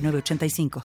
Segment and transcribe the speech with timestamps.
[0.00, 0.82] 985.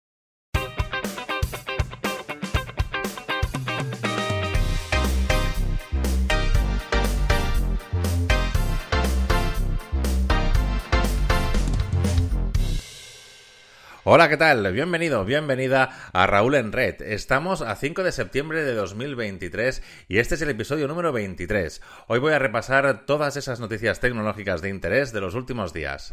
[14.06, 14.70] Hola, ¿qué tal?
[14.72, 17.00] Bienvenido, bienvenida a Raúl en Red.
[17.00, 21.80] Estamos a 5 de septiembre de 2023 y este es el episodio número 23.
[22.08, 26.12] Hoy voy a repasar todas esas noticias tecnológicas de interés de los últimos días.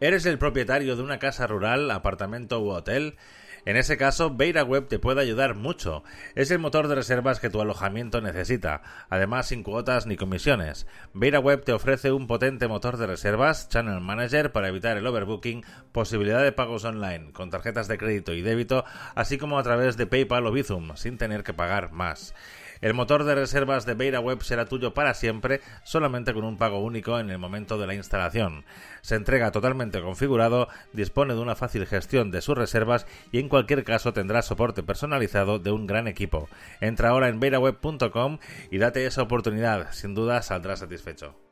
[0.00, 3.16] ¿Eres el propietario de una casa rural, apartamento u hotel?
[3.64, 6.04] En ese caso, BeiraWeb te puede ayudar mucho.
[6.36, 10.86] Es el motor de reservas que tu alojamiento necesita, además sin cuotas ni comisiones.
[11.14, 16.44] BeiraWeb te ofrece un potente motor de reservas, Channel Manager para evitar el overbooking, posibilidad
[16.44, 18.84] de pagos online con tarjetas de crédito y débito,
[19.16, 22.36] así como a través de PayPal o Bizum, sin tener que pagar más.
[22.80, 27.18] El motor de reservas de BeiraWeb será tuyo para siempre, solamente con un pago único
[27.18, 28.64] en el momento de la instalación.
[29.00, 33.84] Se entrega totalmente configurado, dispone de una fácil gestión de sus reservas y en cualquier
[33.84, 36.48] caso tendrá soporte personalizado de un gran equipo.
[36.80, 38.38] Entra ahora en beiraweb.com
[38.70, 41.47] y date esa oportunidad, sin duda saldrás satisfecho.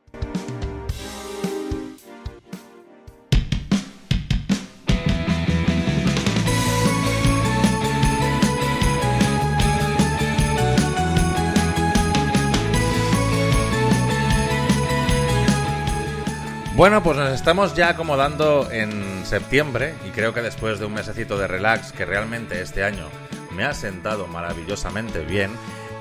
[16.77, 21.35] Bueno, pues nos estamos ya acomodando en septiembre y creo que después de un mesecito
[21.35, 23.07] de relax que realmente este año
[23.55, 25.49] me ha sentado maravillosamente bien,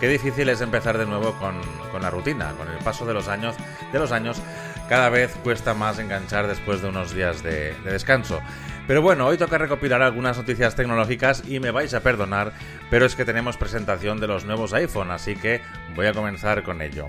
[0.00, 1.62] qué difícil es empezar de nuevo con,
[2.02, 2.52] la rutina.
[2.58, 3.56] Con el paso de los años,
[3.90, 4.36] de los años,
[4.86, 8.42] cada vez cuesta más enganchar después de unos días de, de descanso.
[8.86, 12.52] Pero bueno, hoy toca recopilar algunas noticias tecnológicas y me vais a perdonar,
[12.90, 15.62] pero es que tenemos presentación de los nuevos iPhone, así que
[15.94, 17.08] voy a comenzar con ello.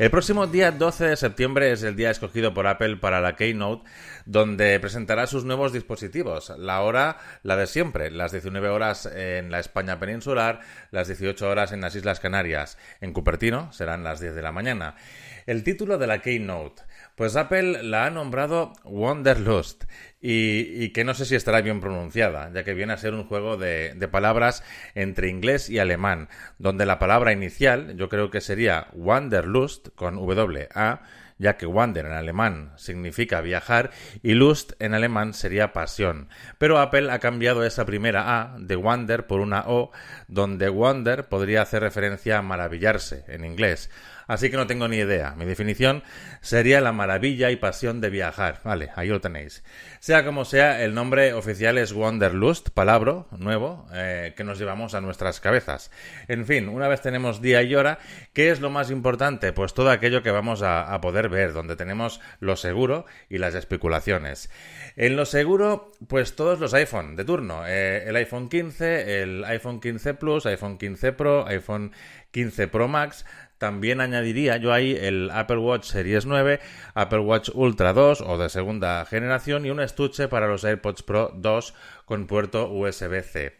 [0.00, 3.86] El próximo día 12 de septiembre es el día escogido por Apple para la Keynote,
[4.24, 6.54] donde presentará sus nuevos dispositivos.
[6.56, 10.60] La hora, la de siempre, las 19 horas en la España peninsular,
[10.90, 12.78] las 18 horas en las Islas Canarias.
[13.02, 14.96] En Cupertino serán las 10 de la mañana.
[15.44, 16.80] El título de la Keynote.
[17.20, 19.84] Pues Apple la ha nombrado Wanderlust
[20.22, 23.58] y, que no sé si estará bien pronunciada, ya que viene a ser un juego
[23.58, 24.64] de, de, palabras
[24.94, 31.02] entre inglés y alemán, donde la palabra inicial yo creo que sería Wanderlust con W-A,
[31.36, 33.90] ya que Wander en alemán significa viajar
[34.22, 36.28] y Lust en alemán sería pasión.
[36.56, 39.90] Pero Apple ha cambiado esa primera A de Wander por una O,
[40.28, 43.90] donde Wander podría hacer referencia a maravillarse en inglés
[44.30, 45.34] así que no tengo ni idea.
[45.36, 46.04] Mi definición
[46.40, 48.60] sería la maravilla y pasión de viajar.
[48.62, 49.64] Vale, ahí lo tenéis.
[49.98, 53.00] Sea como sea, el nombre oficial es Wanderlust, palabra
[53.38, 55.90] nuevo, eh, que nos llevamos a nuestras cabezas.
[56.28, 57.98] En fin, una vez tenemos día y hora,
[58.32, 59.52] ¿qué es lo más importante?
[59.52, 64.50] Pues todo aquello que vamos a, poder ver, donde tenemos lo seguro y las especulaciones.
[64.96, 67.66] En lo seguro, pues todos los iPhone de turno.
[67.66, 71.92] Eh, el iPhone 15, el iPhone 15 Plus, iPhone 15 Pro, iPhone
[72.32, 73.24] 15 Pro Max,
[73.60, 76.60] también añadiría yo ahí el Apple Watch Series 9,
[76.94, 81.30] Apple Watch Ultra 2 o de segunda generación y un estuche para los AirPods Pro
[81.36, 81.74] 2
[82.06, 83.58] con puerto USB-C.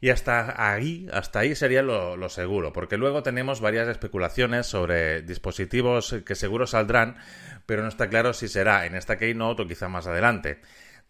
[0.00, 5.20] Y hasta ahí, hasta ahí sería lo, lo, seguro, porque luego tenemos varias especulaciones sobre
[5.20, 7.18] dispositivos que seguro saldrán,
[7.66, 10.60] pero no está claro si será en esta Keynote o quizá más adelante.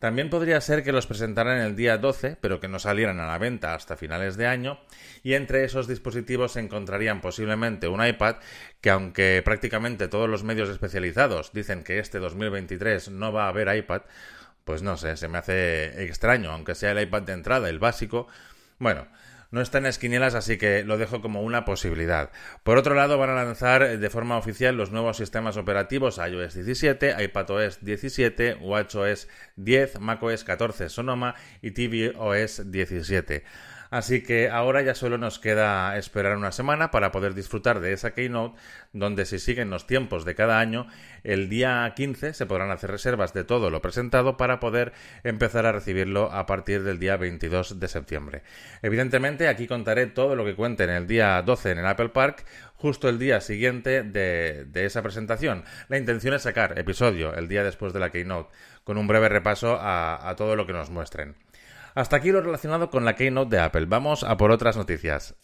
[0.02, 3.38] También podría ser que los presentaran el día 12, pero que no salieran a la
[3.38, 4.80] venta hasta finales de año,
[5.22, 8.38] y entre esos dispositivos se encontrarían posiblemente un iPad
[8.80, 13.76] que aunque prácticamente todos los medios especializados dicen que este 2023 no va a haber
[13.76, 14.02] iPad,
[14.64, 18.26] pues no sé, se me hace extraño, aunque sea el iPad de entrada, el básico.
[18.80, 19.06] Bueno,
[19.52, 19.86] no está en
[20.34, 22.30] así que lo dejo como una posibilidad.
[22.64, 27.22] Por otro lado, van a lanzar de forma oficial los nuevos sistemas operativos iOS 17,
[27.22, 33.44] iPadOS 17, WatchOS 10, macOS 14 Sonoma y tvOS 17.
[33.92, 38.14] Así que ahora ya solo nos queda esperar una semana para poder disfrutar de esa
[38.14, 38.58] Keynote,
[38.94, 40.86] donde si siguen los tiempos de cada año,
[41.24, 44.94] el día 15 se podrán hacer reservas de todo lo presentado para poder
[45.24, 48.42] empezar a recibirlo a partir del día 22 de septiembre.
[48.80, 52.46] Evidentemente, aquí contaré todo lo que cuente en el día 12 en el Apple Park,
[52.76, 55.64] justo el día siguiente de, esa presentación.
[55.90, 58.48] La intención es sacar episodio el día después de la Keynote,
[58.84, 61.36] con un breve repaso a todo lo que nos muestren.
[61.94, 63.86] Hasta aquí lo relacionado con la Keynote de Apple.
[63.86, 65.34] Vamos a por otras noticias.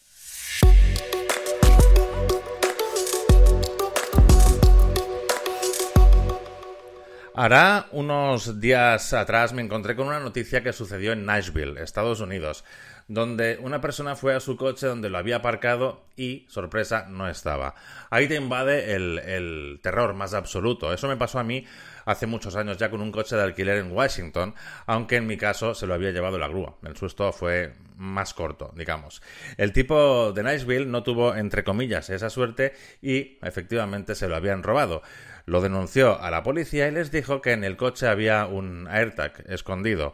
[7.35, 12.65] Hará unos días atrás me encontré con una noticia que sucedió en Nashville, Estados Unidos,
[13.09, 17.75] donde una persona fue a su coche donde lo había aparcado y, sorpresa, no estaba.
[18.11, 20.93] Ahí te invade el, terror más absoluto.
[20.93, 21.65] Eso me pasó a mí
[22.05, 24.55] hace muchos años ya con un coche de alquiler en Washington,
[24.87, 26.77] aunque en mi caso se lo había llevado la grúa.
[26.83, 29.23] El susto fue más corto, digamos.
[29.57, 34.63] El tipo de Niceville no tuvo, entre comillas, esa suerte y efectivamente se lo habían
[34.63, 35.03] robado.
[35.47, 39.45] Lo denunció a la policía y les dijo que en el coche había un AirTag
[39.49, 40.13] escondido.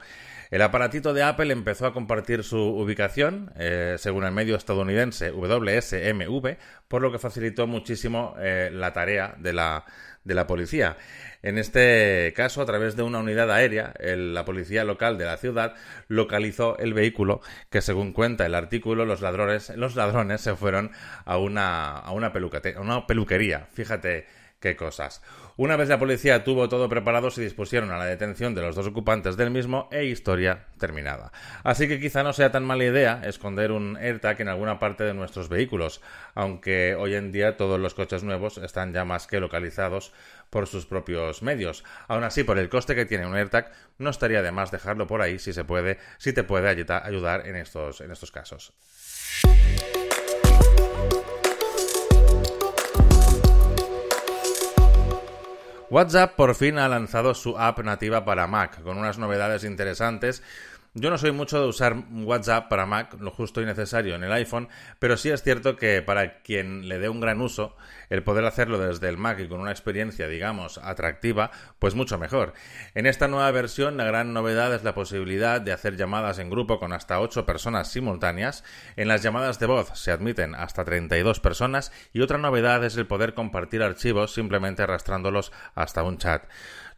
[0.54, 6.58] El aparatito de Apple empezó a compartir su ubicación, eh, según el medio estadounidense WSMV,
[6.86, 9.84] por lo que facilitó muchísimo eh, la tarea de la,
[10.22, 10.96] de la policía.
[11.42, 15.74] En este caso, a través de una unidad aérea, la policía local de la ciudad
[16.06, 20.92] localizó el vehículo que, según cuenta el artículo, los ladrones, los ladrones se fueron
[21.24, 23.66] a una, a una, a una peluquería.
[23.72, 25.20] Fíjate qué cosas.
[25.58, 28.87] Una vez la policía tuvo todo preparado, se dispusieron a la detención de los dos
[28.87, 31.32] ocupantes del mismo e historia terminada.
[31.64, 35.12] Así que quizá no sea tan mala idea esconder un AirTag en alguna parte de
[35.12, 36.00] nuestros vehículos,
[36.34, 40.14] aunque hoy en día todos los coches nuevos están ya más que localizados
[40.49, 41.84] por sus propios medios.
[42.08, 45.20] Aún así, por el coste que tiene un AirTag, no estaría de más dejarlo por
[45.20, 48.72] ahí si se puede, si te puede ayudar en estos, en estos casos.
[55.94, 60.43] WhatsApp por fin ha lanzado su app nativa para Mac, con unas novedades interesantes
[60.94, 64.32] yo no soy mucho de usar WhatsApp para Mac, lo justo y necesario en el
[64.32, 64.69] iPhone,
[65.00, 67.76] pero sí es cierto que para quien le dé un gran uso,
[68.11, 71.50] el poder hacerlo desde el Mac y con una experiencia, digamos, atractiva,
[71.81, 72.55] pues mucho mejor.
[72.94, 76.79] En esta nueva versión, la gran novedad es la posibilidad de hacer llamadas en grupo
[76.79, 78.62] con hasta 8 personas simultáneas.
[78.94, 83.08] En las llamadas de voz se admiten hasta 32 personas y otra novedad es el
[83.08, 86.44] poder compartir archivos simplemente arrastrándolos hasta un chat.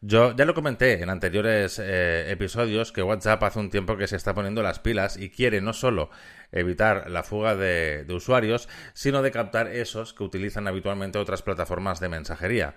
[0.02, 4.16] Yo ya lo comenté en anteriores eh, episodios que WhatsApp hace un tiempo que se
[4.16, 6.10] está poniendo las pilas y quiere no solo
[6.52, 11.98] evitar la fuga de, de usuarios, sino de captar esos que utilizan habitualmente otras plataformas
[11.98, 12.74] de mensajería.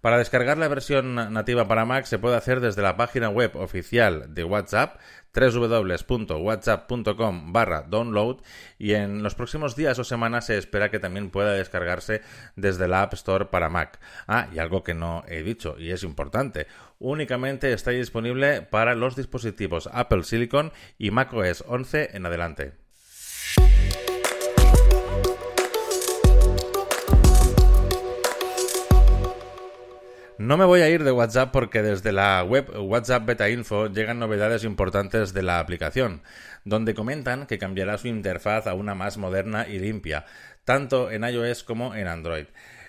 [0.00, 4.34] Para descargar la versión nativa para Mac se puede hacer desde la página web oficial
[4.34, 4.98] de WhatsApp
[5.34, 8.38] www.whatsapp.com barra download
[8.78, 12.22] y en los próximos días o semanas se espera que también pueda descargarse
[12.56, 14.00] desde la App Store para Mac.
[14.26, 16.66] Ah, y algo que no he dicho y es importante,
[16.98, 22.72] únicamente está disponible para los dispositivos Apple Silicon y macOS 11 en adelante.
[30.40, 34.18] No me voy a ir de WhatsApp porque desde la web WhatsApp Beta Info llegan
[34.18, 36.22] novedades importantes de la aplicación,
[36.64, 40.24] donde comentan que cambiará su interfaz a una más moderna y limpia,
[40.64, 42.46] tanto en iOS como en Android.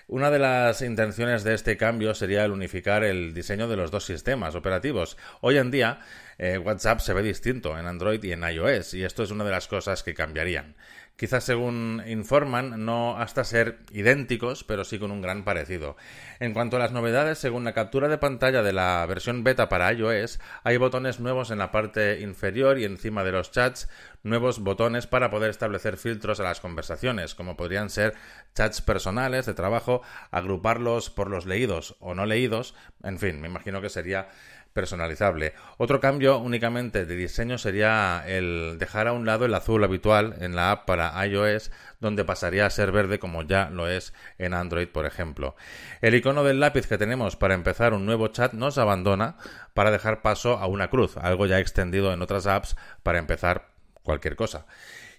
[0.08, 4.06] Una de las intenciones de este cambio sería el unificar el diseño de los dos
[4.06, 5.18] sistemas operativos.
[5.42, 6.00] Hoy en día,
[6.38, 9.50] eh, WhatsApp se ve distinto en Android y en iOS, y esto es una de
[9.50, 10.74] las cosas que cambiarían
[11.22, 15.96] quizás según informan, no hasta ser idénticos, pero sí con un gran parecido.
[16.40, 19.92] En cuanto a las novedades, según la captura de pantalla de la versión beta para
[19.92, 23.88] iOS, hay botones nuevos en la parte inferior y encima de los chats,
[24.24, 28.14] nuevos botones para poder establecer filtros a las conversaciones, como podrían ser
[28.56, 33.80] chats personales de trabajo, agruparlos por los leídos o no leídos, en fin, me imagino
[33.80, 34.26] que sería
[34.72, 35.54] personalizable.
[35.78, 40.56] Otro cambio únicamente de diseño sería el dejar a un lado el azul habitual en
[40.56, 44.88] la app para iOS, donde pasaría a ser verde como ya lo es en Android,
[44.88, 45.54] por ejemplo.
[46.00, 49.36] El icono del lápiz que tenemos para empezar un nuevo chat nos abandona
[49.74, 53.68] para dejar paso a una cruz, algo ya extendido en otras apps para empezar
[54.02, 54.66] cualquier cosa.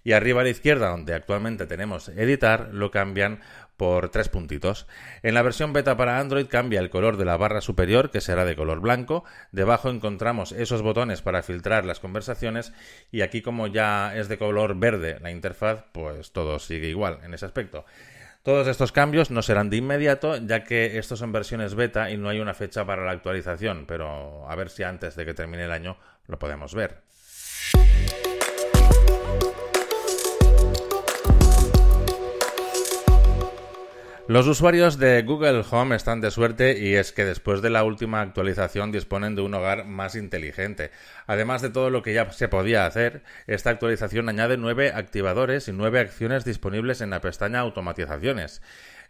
[0.03, 3.39] Y arriba a la izquierda, donde actualmente tenemos editar, lo cambian
[3.77, 4.87] por tres puntitos.
[5.23, 8.45] En la versión beta para Android cambia el color de la barra superior, que será
[8.45, 9.23] de color blanco.
[9.51, 12.73] Debajo encontramos esos botones para filtrar las conversaciones
[13.11, 17.33] y aquí como ya es de color verde la interfaz, pues todo sigue igual en
[17.33, 17.85] ese aspecto.
[18.43, 22.27] Todos estos cambios no serán de inmediato, ya que estos son versiones beta y no
[22.27, 25.71] hay una fecha para la actualización, pero a ver si antes de que termine el
[25.71, 27.03] año lo podemos ver.
[34.25, 38.21] Los usuarios de Google Home están de suerte y es que después de la última
[38.21, 40.91] actualización disponen de un hogar más inteligente.
[41.27, 45.73] Además de todo lo que ya se podía hacer, esta actualización añade nueve activadores y
[45.73, 48.61] nueve acciones disponibles en la pestaña Automatizaciones.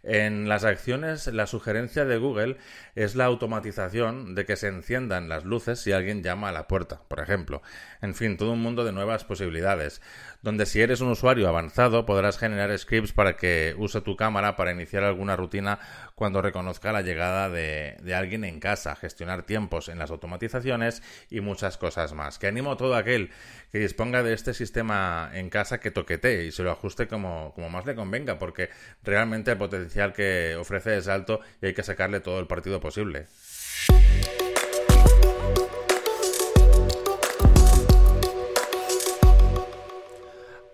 [0.06, 2.58] En las acciones, la sugerencia de Google
[2.94, 7.00] es la automatización de que se enciendan las luces si alguien llama a la puerta,
[7.08, 7.62] por ejemplo.
[8.02, 10.02] En fin, todo un mundo de nuevas posibilidades,
[10.42, 14.72] donde si eres un usuario avanzado podrás generar scripts para que use tu cámara para
[14.72, 15.78] iniciar alguna rutina
[16.14, 21.76] cuando reconozca la llegada de, alguien en casa, gestionar tiempos en las automatizaciones y muchas
[21.76, 22.38] cosas más.
[22.38, 23.30] Que animo a todo aquel
[23.72, 27.68] que disponga de este sistema en casa que toquetee y se lo ajuste como, como
[27.68, 28.70] más le convenga, porque
[29.02, 33.26] realmente el potencial que ofrece es alto y hay que sacarle todo el partido posible.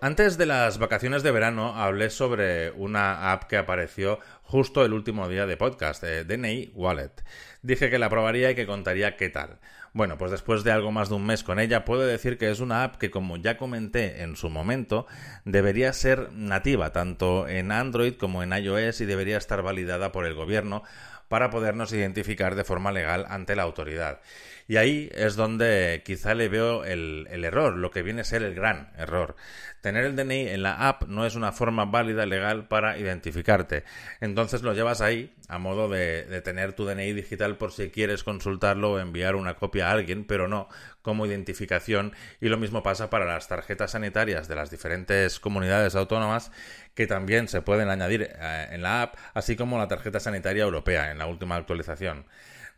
[0.03, 4.19] Antes de las vacaciones de verano hablé sobre una app que apareció
[4.51, 7.23] justo el último día de podcast, de DNI Wallet.
[7.61, 9.59] Dije que la probaría y que contaría qué tal.
[9.93, 12.59] Bueno, pues después de algo más de un mes con ella, puedo decir que es
[12.59, 15.07] una app que, como ya comenté en su momento,
[15.45, 20.33] debería ser nativa tanto en Android como en iOS y debería estar validada por el
[20.33, 20.83] gobierno
[21.29, 24.19] para podernos identificar de forma legal ante la autoridad.
[24.67, 28.55] Y ahí es donde quizá le veo el, error, lo que viene a ser el
[28.55, 29.35] gran error.
[29.81, 33.83] Tener el DNI en la app no es una forma válida legal para identificarte.
[34.19, 38.23] Entonces lo llevas ahí a modo de, de, tener tu DNI digital por si quieres
[38.23, 40.69] consultarlo o enviar una copia a alguien, pero no
[41.01, 42.13] como identificación.
[42.39, 46.51] Y lo mismo pasa para las tarjetas sanitarias de las diferentes comunidades autónomas
[46.95, 51.11] que también se pueden añadir eh, en la app, así como la tarjeta sanitaria europea
[51.11, 52.25] en la última actualización.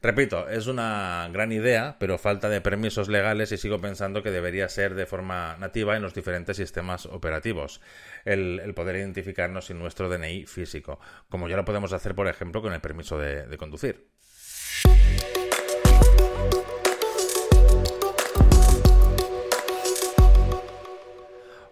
[0.03, 4.67] Repito, es una gran idea, pero falta de permisos legales y sigo pensando que debería
[4.67, 7.79] ser de forma nativa en los diferentes sistemas operativos
[8.25, 12.74] el, poder identificarnos sin nuestro DNI físico, como ya lo podemos hacer, por ejemplo, con
[12.74, 14.10] el permiso de conducir.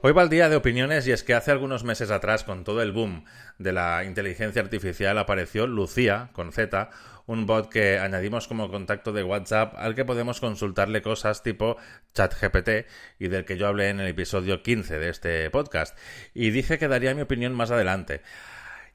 [0.03, 2.81] Hoy va el día de opiniones y es que hace algunos meses atrás, con todo
[2.81, 3.23] el boom
[3.59, 6.89] de la inteligencia artificial, apareció Lucía, con Z,
[7.27, 11.77] un bot que añadimos como contacto de WhatsApp al que podemos consultarle cosas tipo
[12.15, 12.87] ChatGPT
[13.19, 15.95] y del que yo hablé en el episodio 15 de este podcast.
[16.33, 18.23] Y dije que daría mi opinión más adelante.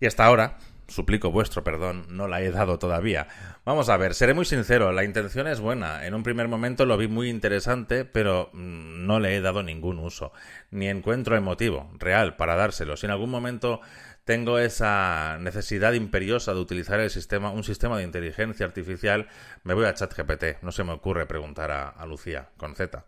[0.01, 3.29] Y hasta ahora, suplico vuestro perdón, no la he dado todavía.
[3.65, 6.07] Vamos a ver, seré muy sincero, la intención es buena.
[6.07, 9.99] En un primer momento lo vi muy interesante, pero mm, no le he dado ningún
[9.99, 10.33] uso,
[10.71, 12.97] ni encuentro el motivo real para dárselo.
[12.97, 13.81] Si en algún momento
[14.27, 19.29] tengo esa necesidad imperiosa de utilizar el sistema, un sistema de inteligencia artificial,
[19.63, 20.63] me voy a ChatGPT.
[20.63, 23.05] No se me ocurre preguntar a, Lucía con Z.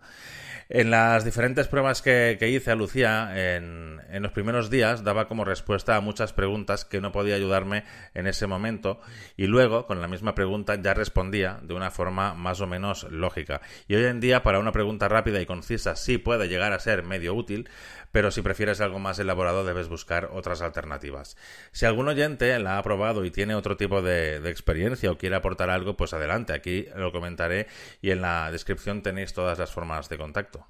[0.68, 5.44] En las diferentes pruebas que, hice a Lucía en, en, los primeros días daba como
[5.44, 7.84] respuesta a muchas preguntas que no podía ayudarme
[8.14, 9.00] en ese momento
[9.36, 13.60] y luego con la misma pregunta ya respondía de una forma más o menos lógica.
[13.88, 17.02] Y hoy en día para una pregunta rápida y concisa sí puede llegar a ser
[17.02, 17.68] medio útil,
[18.12, 21.36] pero si prefieres algo más elaborado debes buscar otras alternativas.
[21.72, 25.36] Si algún oyente la ha probado y tiene otro tipo de, de experiencia o quiere
[25.36, 27.66] aportar algo, pues adelante, aquí lo comentaré
[28.00, 30.66] y en la descripción tenéis todas las formas de contacto.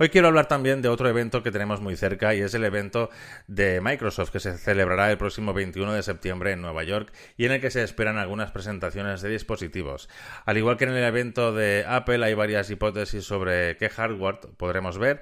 [0.00, 3.10] Hoy quiero hablar también de otro evento que tenemos muy cerca y es el evento
[3.48, 7.52] de Microsoft que se celebrará el próximo 21 de septiembre en Nueva York y en
[7.52, 10.08] el que se esperan algunas presentaciones de dispositivos.
[10.46, 14.98] Al igual que en el evento de Apple hay varias hipótesis sobre qué hardware podremos
[14.98, 15.20] ver.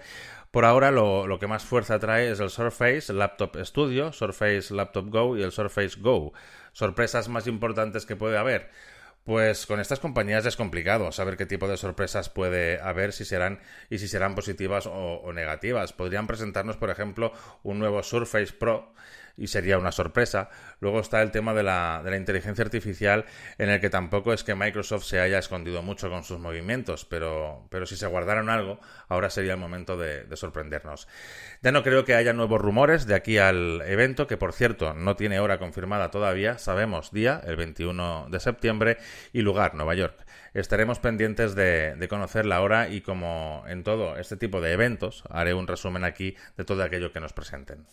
[0.51, 5.39] Por ahora lo, que más fuerza trae es el Surface Laptop Studio, Surface Laptop Go
[5.39, 6.35] y el Surface Go.
[6.73, 8.71] Sorpresas más importantes que puede haber.
[9.27, 13.59] Pues con estas compañías es complicado saber qué tipo de sorpresas puede haber si serán
[13.91, 15.93] y si serán positivas o, o negativas.
[15.93, 17.33] Podrían presentarnos, por ejemplo,
[17.65, 18.95] un nuevo Surface Pro
[19.37, 20.49] y sería una sorpresa.
[20.81, 23.25] Luego está el tema de la, de la inteligencia artificial
[23.59, 27.67] en el que tampoco es que Microsoft se haya escondido mucho con sus movimientos, pero,
[27.71, 31.09] pero si se guardaron algo, ahora sería el momento de, de sorprendernos.
[31.63, 35.17] Ya no creo que haya nuevos rumores de aquí al evento, que por cierto no
[35.17, 38.99] tiene hora confirmada todavía, sabemos día, el 21 de septiembre,
[39.33, 40.27] y lugar, Nueva York.
[40.55, 45.25] Estaremos pendientes de, de, conocer la hora y como en todo este tipo de eventos,
[45.29, 47.87] haré un resumen aquí de todo aquello que nos presenten.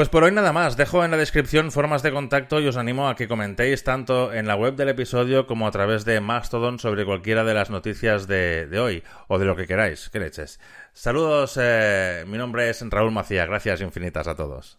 [0.00, 0.78] Pues por hoy nada más.
[0.78, 4.46] Dejo en la descripción formas de contacto y os animo a que comentéis tanto en
[4.46, 8.66] la web del episodio como a través de Mastodon sobre cualquiera de las noticias de,
[8.80, 10.08] hoy o de lo que queráis.
[10.08, 10.58] Que leches.
[10.94, 13.44] Saludos, eh, mi nombre es Raúl Macía.
[13.44, 14.78] Gracias infinitas a todos.